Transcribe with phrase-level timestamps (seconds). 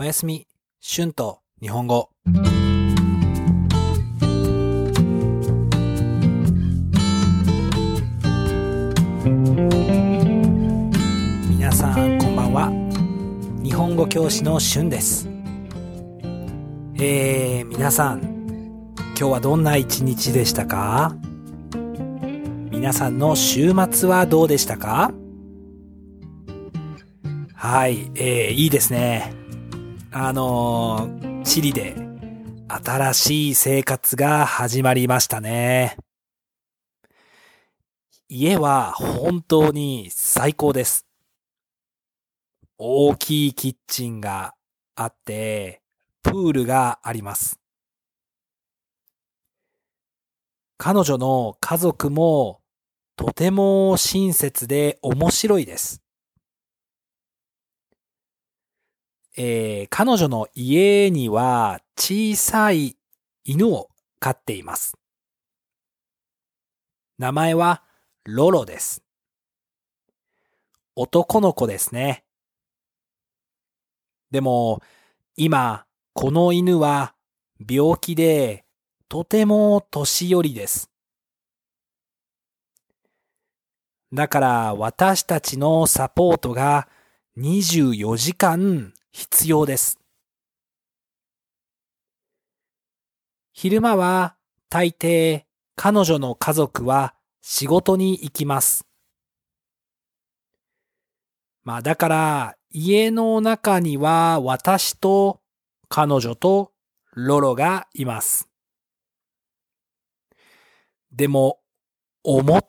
[0.00, 0.46] おやすみ、
[0.80, 2.08] 春と日本語。
[11.50, 12.70] 皆さん、こんばんは。
[13.62, 15.28] 日本語教師の春です。
[16.94, 18.22] えー、皆さん、
[18.96, 21.14] 今日はどんな一日でしたか？
[22.70, 25.12] 皆さんの週末はどうでしたか？
[27.52, 29.38] はい、えー、いいですね。
[30.12, 31.94] あのー、チリで
[32.66, 35.96] 新しい生活が始まりましたね。
[38.28, 41.06] 家は本当に最高です。
[42.76, 44.54] 大きいキッチンが
[44.96, 45.80] あって、
[46.22, 47.60] プールがあります。
[50.76, 52.60] 彼女の家族も
[53.14, 56.02] とても親切で面白いです。
[59.36, 62.96] えー彼女の家には小さい
[63.44, 63.88] 犬を
[64.18, 64.96] 飼っています。
[67.18, 67.82] 名前は
[68.24, 69.02] ロロです。
[70.96, 72.24] 男の子ですね。
[74.30, 74.82] でも、
[75.36, 77.14] 今、この犬は
[77.68, 78.64] 病気で
[79.08, 80.90] とても年寄りです。
[84.12, 86.88] だから私たちのサポートが
[87.38, 89.98] 24時間必要です。
[93.52, 94.36] 昼間は
[94.68, 95.42] 大抵
[95.76, 98.86] 彼女の家族は仕事に行きます。
[101.62, 105.40] まあだから家の中には私と
[105.88, 106.72] 彼女と
[107.14, 108.48] ロロがいます。
[111.12, 111.58] でも
[112.22, 112.66] 思っ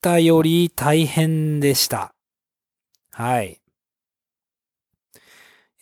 [0.00, 2.14] たより大変でした。
[3.10, 3.63] はい。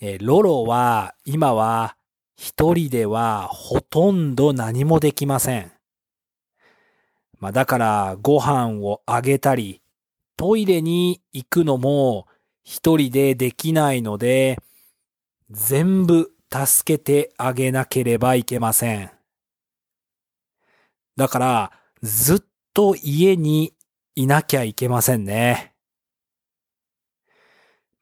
[0.04, 1.96] えーロロは今は
[2.34, 5.70] 一人ではほとんど何もできません。
[7.38, 9.80] まあだからご飯をあげたり、
[10.36, 12.26] トイレに行くのも
[12.64, 14.58] 一人でできないので、
[15.52, 19.12] 全部助けてあげなければいけません。
[21.14, 22.42] だからずっ
[22.74, 23.72] と家に
[24.16, 25.74] いなきゃいけませんね。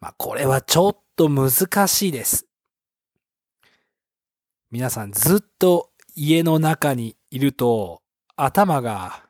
[0.01, 2.47] まあこれはちょっと難しいです。
[4.71, 8.01] 皆さんずっと家の中にいると
[8.37, 9.25] 頭が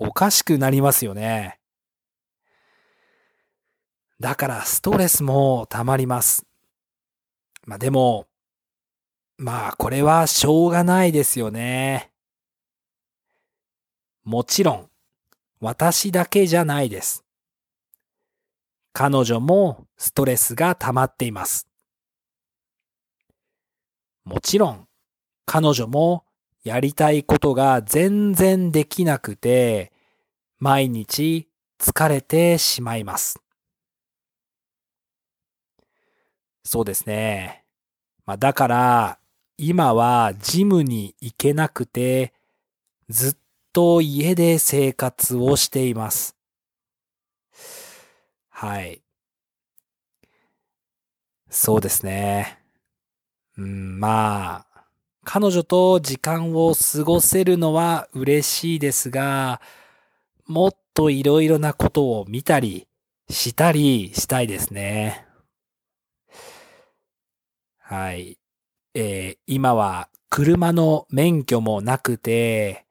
[0.00, 1.60] おかしくなりますよね。
[4.18, 6.44] だからストレスも溜まります。
[7.66, 8.26] まあでも、
[9.38, 12.10] まあこれはしょうがないですよね。
[14.24, 14.90] もちろん、
[15.60, 17.24] 私だけじゃないです。
[18.92, 21.66] 彼女もストレスが溜まっています。
[24.24, 24.86] もちろん、
[25.46, 26.24] 彼女も
[26.62, 29.92] やりたいことが全然できなくて、
[30.58, 31.48] 毎日
[31.80, 33.40] 疲れてしまいます。
[36.64, 37.64] そうですね。
[38.24, 39.18] まあだから、
[39.58, 42.32] 今はジムに行けなくて、
[43.08, 43.36] ずっ
[43.72, 46.36] と家で生活をしています。
[48.62, 49.02] はい。
[51.50, 52.60] そうですね。
[53.58, 54.84] うん、まあ、
[55.24, 59.60] 彼女と時間を過ごせるのは嬉しいですが、
[60.46, 62.86] もっといろいろなことを見たり、
[63.28, 65.26] したりしたいですね。
[67.80, 68.38] はい。
[68.94, 72.86] えー今は車の免許もなくて、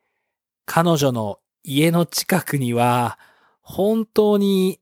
[0.66, 3.18] 彼女の家の近くには
[3.62, 4.81] 本当に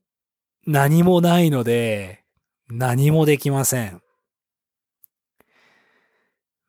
[0.72, 2.22] 何もないので、
[2.68, 4.00] 何もできません。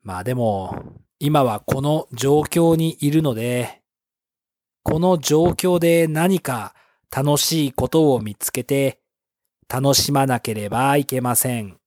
[0.02, 0.74] まあでも、
[1.20, 3.80] 今はこの状況にいるので、
[4.82, 6.74] この状況で何か
[7.16, 8.98] 楽しいことを見つけて
[9.68, 11.78] 楽しまなければいけません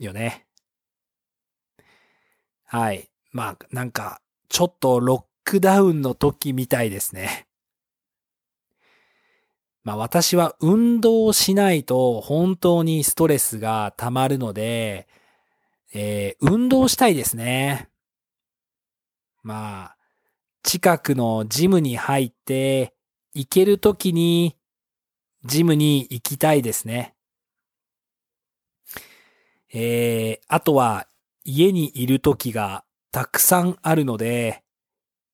[0.00, 0.46] よね。
[2.64, 3.12] はい。
[3.30, 7.46] まあなんかちょっとロックダウンの時みたいですね。
[9.82, 15.08] まあ私は運動をしないと本当にストレスが溜まるので、
[15.92, 17.90] えー運動したいですね。
[19.42, 19.96] まあ、
[20.62, 22.94] 近くのジムに入って、
[23.32, 24.56] 行けるときに、
[25.44, 27.14] ジムに行きたいですね。
[29.72, 31.06] えー、あとは、
[31.44, 34.62] 家にいるときがたくさんあるので、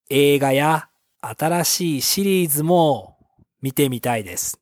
[0.09, 0.89] 映画や
[1.21, 3.16] 新しいシリーズも
[3.63, 4.61] 見てみたいです。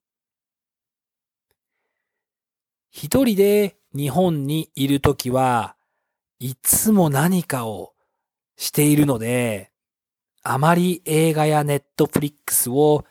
[2.91, 5.77] 一人で日本にいるときは、
[6.39, 7.95] いつも何かを
[8.57, 9.71] しているので、
[10.43, 13.05] あまり映画やネットフリックスを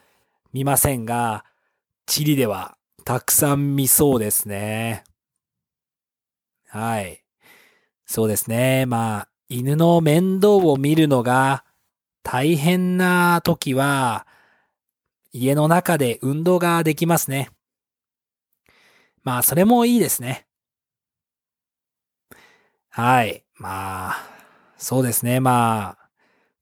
[0.52, 1.44] 見ませんが、
[2.06, 5.04] チリではたくさん見そうですね。
[6.68, 7.24] はい。
[8.06, 8.86] そうですね。
[8.86, 11.64] まあ、犬の面倒を見るのが
[12.22, 14.26] 大変な時は、
[15.36, 17.50] 家の中で運動ができますね。
[19.24, 20.46] まあ、それもいいですね。
[22.88, 23.44] はい。
[23.56, 24.16] まあ、
[24.78, 25.40] そうですね。
[25.40, 26.08] まあ、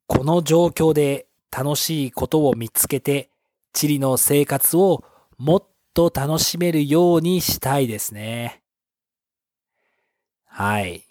[0.06, 3.30] この状況で楽しいことを見つけて、
[3.74, 5.04] チリの生活を
[5.36, 8.62] もっと楽しめるようにしたいですね。
[10.46, 11.04] はい。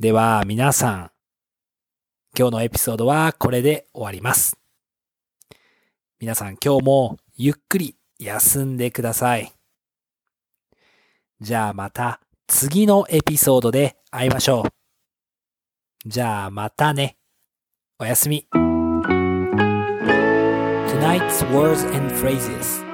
[0.00, 1.10] では、皆さん、
[2.36, 4.59] 今日のエピソードはこれで終わります。
[6.20, 9.54] 皆さん今日もゆっくり休んでください。
[11.40, 14.68] じゃあまた次のエピソードで会いましょう。
[16.06, 17.16] じゃあまたね。
[17.98, 18.46] おやすみ。
[20.90, 22.84] Tonight's words and phrases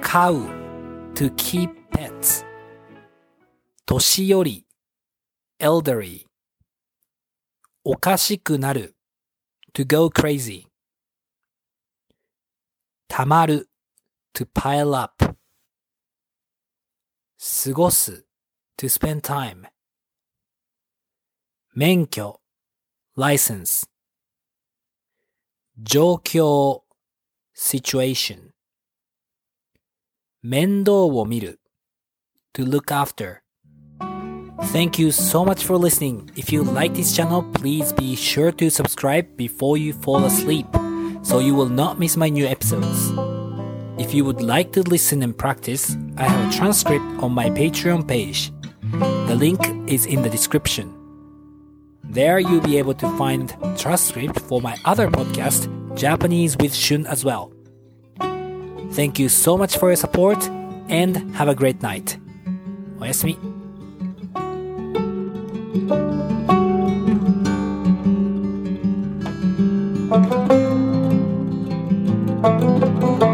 [0.00, 0.48] Cow
[1.14, 2.46] to keep pets
[3.84, 4.66] 年寄り
[5.60, 6.24] elderly
[7.84, 8.94] おかしくなる
[9.74, 10.67] to go crazy
[13.07, 13.69] たまる
[14.33, 15.35] to pile up
[17.37, 18.25] 過ごす
[18.77, 19.65] to spend time
[21.75, 22.41] 免許
[23.15, 23.87] license
[25.77, 26.81] 状況
[27.55, 28.51] situation
[30.41, 31.59] 面倒を見る
[32.53, 33.43] to look after
[34.71, 36.31] Thank you so much for listening.
[36.35, 40.65] If you like this channel, please be sure to subscribe before you fall asleep
[41.27, 43.11] so you will not miss my new episodes.
[43.97, 48.07] If you would like to listen and practice, I have a transcript on my Patreon
[48.07, 48.51] page.
[49.27, 50.93] The link is in the description.
[52.03, 57.23] There you'll be able to find transcript for my other podcast, Japanese with Shun as
[57.23, 57.51] well.
[58.91, 60.37] Thank you so much for your support
[60.89, 62.19] and have a great night.
[62.99, 63.37] おやすみ。
[70.13, 70.66] thank you
[72.40, 73.27] Música